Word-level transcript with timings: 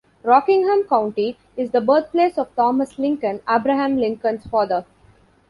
Rockingham 0.23 0.85
County 0.85 1.37
is 1.55 1.69
the 1.69 1.79
birthplace 1.79 2.39
of 2.39 2.49
Thomas 2.55 2.97
Lincoln, 2.97 3.39
Abraham 3.47 3.97
Lincoln's 3.99 4.47
father. 4.47 4.83